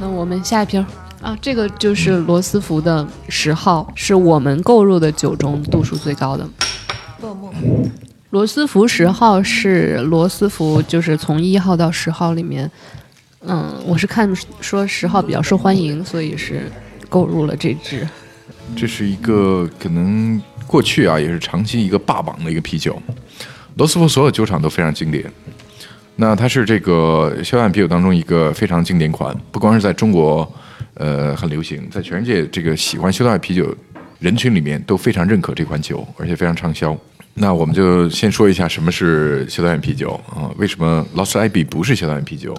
[0.00, 0.84] 那我们下一瓶。
[1.20, 6.48] 啊，这个就是罗斯福的十号，是我们购入的酒中度数最高的。
[8.30, 12.70] 罗斯福十号是罗斯福，就是从一号到十号里面，
[13.40, 16.70] 嗯，我是看说十号比较受欢迎，所以是
[17.08, 18.08] 购入了这支。
[18.76, 23.02] 这是一个可能过去啊，也是长期一个霸榜的一个啤酒。
[23.74, 25.24] 罗斯福所有酒厂都非常经典。
[26.14, 30.48] 那它是这个肖战啤酒当中一个非常经典款，不光是在中国。
[30.94, 33.72] 呃，很流行，在全世界这个喜欢修道院啤酒
[34.18, 36.96] 人群里面都非常认可这款酒，而且非常畅销。
[37.34, 40.50] 那我们就先说一下什么是修道院啤酒啊？
[40.56, 42.52] 为什么 Lost Abbey 不是修道院啤酒？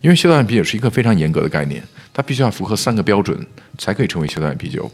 [0.00, 1.80] 因为修道院啤酒是一个非常严格的概念，
[2.12, 3.38] 它必须要符合三个标准
[3.78, 4.90] 才可以成为修道院啤酒。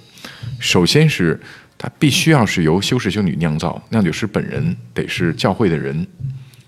[0.60, 1.40] 首先是
[1.82, 6.06] 它必须要是由修士修女酿造，酿酒师本人得是教会的人，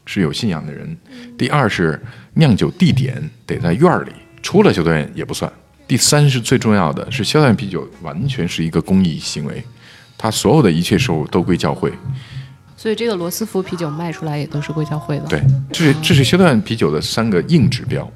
[0.05, 0.97] 是有信仰的人。
[1.39, 4.11] 第二是酿酒地点得在院儿里，
[4.43, 5.51] 出了修道院也不算。
[5.87, 9.63] 第三是最重要的是，修道院啤酒完全是一个公益行为，
[10.19, 11.93] 它所有的一切收入都归教会。
[12.77, 15.27] 所以这个罗斯福啤酒卖出来也都是归教会的。
[15.27, 15.41] 对，
[15.73, 18.11] 这是这是修道院啤酒的三个硬指标。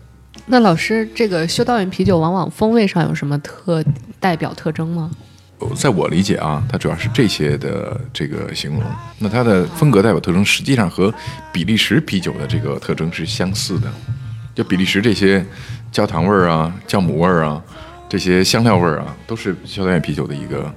[0.46, 3.84] 那老师，这个修道院啤酒往往风味上有什么特
[4.18, 5.08] 代表特征吗？
[5.74, 8.82] 在我理解啊，它主要是这些的这个形容。
[9.18, 11.12] 那它的风格代表特征实际上和
[11.52, 13.90] 比利时啤酒的这个特征是相似的。
[14.54, 15.44] 就比利时这些
[15.92, 17.62] 焦糖味儿啊、酵母味儿啊、
[18.08, 20.72] 这些香料味儿啊，都是修道院啤酒的一个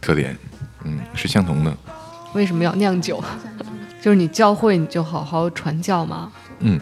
[0.00, 0.36] 特点。
[0.84, 1.76] 嗯，是相同的。
[2.32, 3.22] 为什么要酿酒？
[4.00, 6.30] 就是你教会你就好好传教嘛。
[6.60, 6.80] 嗯，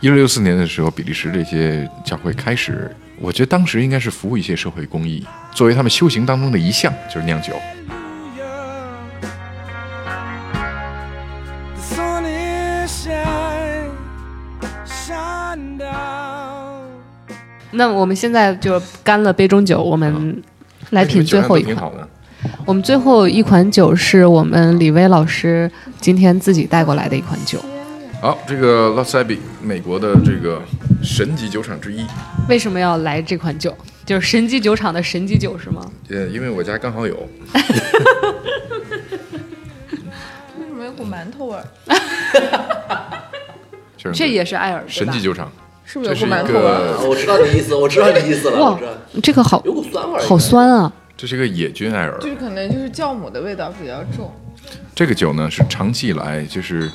[0.00, 7.52] 一六六四年的时候，比利时这些教会开始，我觉得当时应该是服务一些社会公益，作为他们修行当中的一项，就是酿酒。
[17.72, 20.42] 那我们现在就干了杯中酒，我们
[20.88, 21.92] 来品最后一款。
[22.64, 27.62] 我们最后一款酒是我们李威老师今天自己带过来的一款酒。
[28.20, 30.62] 好，这个 Los Abbey 美国的这个
[31.02, 32.06] 神级酒厂之一，
[32.50, 33.74] 为什么要来这款酒？
[34.04, 35.90] 就是神级酒厂的神级酒是吗？
[36.10, 37.14] 呃，因为我家刚好有。
[37.54, 37.60] 为
[40.68, 41.64] 什么有股馒头味儿？
[44.12, 45.50] 这也是艾尔神级酒厂，
[45.86, 47.08] 是不是有股馒头味儿？
[47.08, 48.78] 我知道你意思，我知道你意思了，哇，
[49.22, 50.92] 这个好有股酸味儿，好酸啊！
[51.16, 52.18] 这是一个野菌艾尔。
[52.20, 54.30] 就是可能就是酵母的味道比较重。
[54.94, 56.90] 这个酒呢是长期以来就是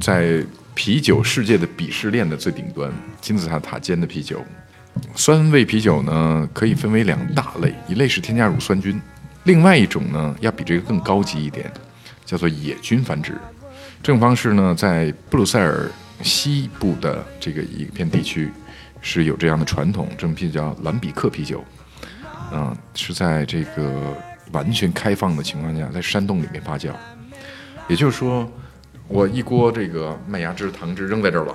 [0.00, 4.44] 在啤酒世界的鄙视链的最顶端，金字塔塔尖的啤酒。
[5.14, 9.00] 酸味啤酒呢可以分为两大类，一类是添加乳酸菌，
[9.44, 11.70] 另外一种呢要比这个更高级一点，
[12.24, 13.34] 叫做野菌繁殖。
[14.02, 15.90] 这种方式呢，在布鲁塞尔
[16.22, 18.50] 西部的这个一片地区
[19.00, 21.64] 是有这样的传统，这种啤酒叫兰比克啤酒。
[22.52, 24.16] 嗯、是在这个
[24.52, 26.92] 完全开放的情况下，在山洞里面发酵。
[27.88, 28.50] 也就是说，
[29.08, 31.54] 我一锅这个麦芽汁、糖汁扔在这儿了，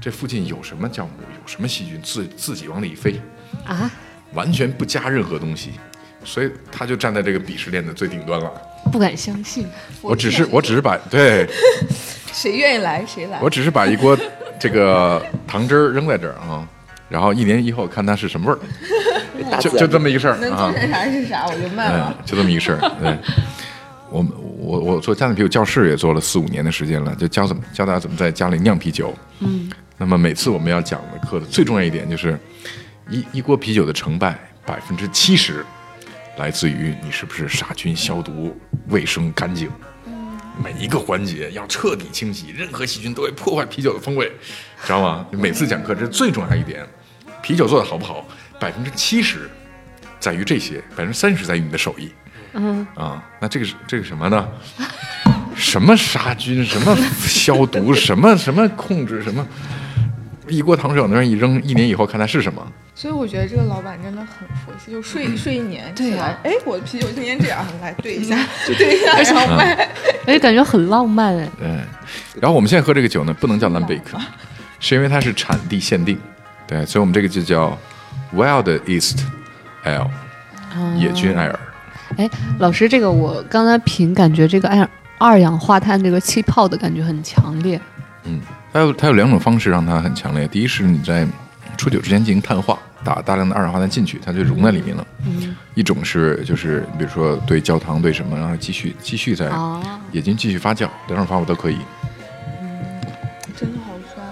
[0.00, 3.20] 这附近有什么酵母，有什么细菌，自自己往里一飞，
[3.64, 3.90] 啊，
[4.34, 5.70] 完全不加任何东西，
[6.24, 8.50] 所以他就站在这个鄙视链的最顶端了。
[8.92, 9.66] 不敢相信。
[10.02, 11.46] 我只是，我只是把对
[12.32, 13.38] 谁愿意来谁来。
[13.40, 14.18] 我只是把一锅
[14.58, 16.68] 这个糖汁儿扔在这儿啊，
[17.08, 20.72] 然后一年以后看它是什么味儿， 就就这么一个事儿啊能做。
[20.72, 22.78] 成啥是啥，我就卖嗯了。，就这么一个事儿。
[23.00, 23.16] 对，
[24.10, 24.30] 我们
[24.62, 29.12] 我我做家庭啤酒教室也做了四五年的时间了，就教怎么教大家怎么在家里酿啤酒。
[29.40, 32.38] 嗯，那么每次我们要讲的课的最重要一点就是，
[33.10, 35.64] 一一锅啤酒的成败百分之七十
[36.38, 38.56] 来自于你是不是杀菌、消毒、
[38.88, 39.68] 卫生干净。
[40.62, 44.30] 每一个环节要彻底清洗，任何细菌都会破坏啤酒的风味，
[44.84, 45.26] 知道吗？
[45.32, 46.86] 每次讲课这是最重要一点，
[47.42, 48.24] 啤酒做的好不好，
[48.60, 49.50] 百分之七十
[50.20, 52.12] 在于这些，百分之三十在于你的手艺。
[52.54, 54.48] 嗯啊，那这个是这个什么呢？
[55.54, 59.46] 什么杀菌，什么消毒，什么什么控制，什么
[60.48, 62.66] 一锅糖水往那儿一扔，一年以后看它是什么。
[62.94, 68.36] 所以我觉得这个老板真的很佛系，就睡睡一年对呀起来，哎，我的啤酒今天这样，来对一下，
[68.66, 69.88] 对一下，然后卖。
[70.26, 71.48] 哎，感觉很浪漫哎。
[71.58, 71.68] 对，
[72.40, 74.18] 然后我们现在喝这个酒呢，不能叫兰贝克，
[74.78, 76.18] 是因为它是产地限定，
[76.66, 77.76] 对，所以我们这个就叫
[78.34, 79.20] Wild East
[79.84, 80.08] Ale，
[80.98, 81.58] 野菌艾尔。
[82.16, 87.80] 哎，老师，这个我刚才品感觉这个二二氧化碳这个气泡的感觉很强烈。
[88.24, 88.40] 嗯
[88.72, 91.26] 它有它有两种方式让它很强烈，第一是你在
[91.76, 95.06] 出酒之前进行碳化，打大量的二氧化碳进去，它就融在里面了。
[95.26, 101.76] 嗯一种是就是比如说对焦糖对什么，然后继续继续在哦野菌继续发酵，两种方法都可以。
[102.62, 103.00] 嗯
[103.54, 104.26] 真的好酸。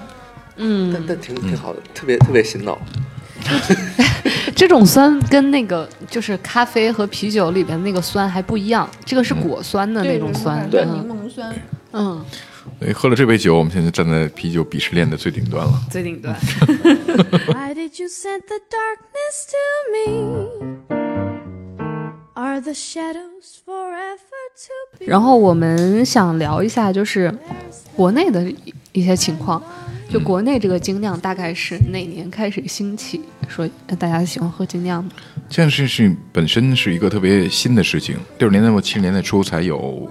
[0.56, 2.78] 嗯，但但挺挺好的，特别特别醒脑。
[4.54, 10.68] 这种酸跟那个就是咖啡和啤酒里边那个酸还不一样，这个是果酸的那种酸。
[10.70, 11.54] 对，嗯柠檬酸。
[11.92, 12.24] 嗯，
[12.78, 15.72] 所以喝了这杯酒，我们现在站在啤酒鄙视链的最顶端了。
[15.90, 16.34] 最顶端。
[17.48, 21.09] Why did you send the darkness to me?
[25.06, 27.32] 然后我们想聊一下，就是
[27.94, 29.62] 国内的一一些情况。
[30.08, 33.20] 就国内这个精酿大概是哪年开始兴起？
[33.48, 33.68] 说
[33.98, 35.14] 大家喜欢喝精酿的？
[35.48, 40.10] 这件事情本身是一个特别新的事情，六十年代末七十年代初才有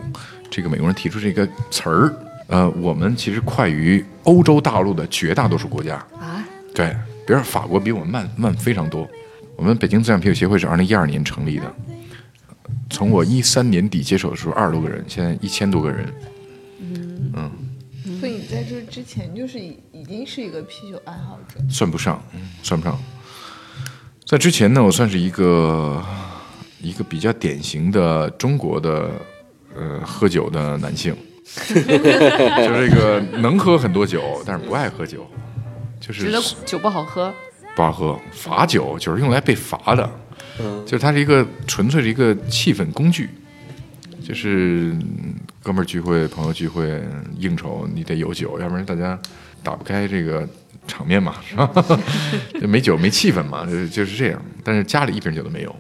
[0.50, 2.14] 这个美国人提出这个词儿。
[2.48, 5.96] 呃，我们其实快于欧洲大陆的绝大多数国家。
[6.18, 6.96] 啊，对，
[7.28, 9.06] 比如法国比我们慢慢非常多。
[9.58, 11.76] 我们北京自酿啤酒协会是二零一二年成立的，
[13.00, 16.14] 从我一三年底接手的时候二十多个人，现在一千多个人。
[16.82, 17.50] 嗯
[18.20, 21.62] 所以你在这之前就是已已经是一个啤酒爱好者。
[21.70, 23.00] 算不上，嗯算不上。
[24.26, 26.04] 在之前呢，我算是一个
[26.82, 29.10] 一个比较典型的中国的
[29.74, 31.16] 呃喝酒的男性，
[31.56, 35.26] 就是这个能喝很多酒，但是不爱喝酒，
[36.02, 37.34] 就是觉得酒不好喝，
[37.78, 38.20] 不好喝。
[38.34, 40.10] 罚酒就是用来被罚的，
[40.60, 43.30] 嗯就是它是一个纯粹是一个气氛工具，
[44.24, 47.02] 就是嗯哥们儿聚会、朋友聚会、
[47.38, 49.20] 应酬，你得有酒，要不然大家
[49.64, 50.48] 打不开这个
[50.88, 51.70] 场面嘛，是吧？
[52.60, 54.42] 就没酒没气氛嘛，就就是这样。
[54.64, 55.76] 但是家里一瓶酒都没有。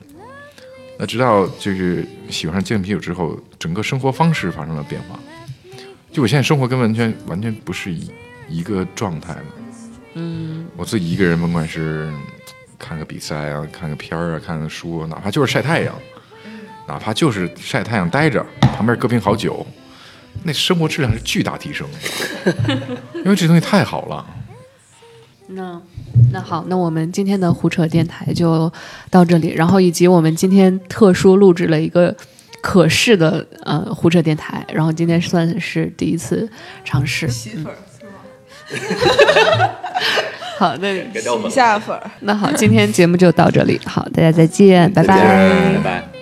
[0.97, 5.17] 那直到就是喜欢上精品啤酒之后，整个生活方式发生了变化。
[6.11, 8.11] 就我现在生活跟完全完全不是一
[8.49, 9.45] 一个状态了。
[10.15, 12.11] 嗯，我自己一个人，甭管是
[12.79, 15.93] 看个比赛啊，看个片儿啊，看个书啊，哪怕就是晒太阳，
[16.87, 19.67] 哪怕就是晒太阳待着，旁边搁瓶好酒，
[20.43, 21.87] 那生活质量是巨大提升。
[23.13, 24.25] 因为这东西太好了。
[25.47, 25.81] 那
[26.31, 28.71] 那好，那我们今天的胡扯电台就
[29.09, 32.15] 到这里，然后以及我们今天特殊录制了一个
[32.61, 36.49] 可视的呃胡扯电台，然后今天算是第一次
[36.85, 37.27] 尝试。
[37.27, 39.69] 媳妇儿是吗？
[40.59, 41.55] 好，那给掉粉洗。
[41.55, 42.11] 下粉儿。
[42.19, 46.18] 那好，今天节目就到这里，好，大家再见，拜拜。